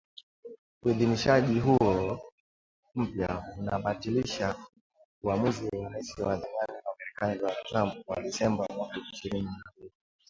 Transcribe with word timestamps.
Uidhinishaji 0.83 1.59
huo 1.59 2.19
mpya 2.95 3.43
unabatilisha 3.59 4.55
uamuzi 5.23 5.69
wa 5.77 5.89
Rais 5.89 6.17
wa 6.17 6.35
zamani 6.37 6.81
wa 6.85 6.95
Marekani 6.99 7.39
Donald 7.39 7.63
Trump 7.69 8.09
wa 8.09 8.21
Disemba 8.21 8.67
mwaka 8.75 8.95
elfu 8.95 8.99
mbili 9.09 9.11
ishirini 9.13 9.49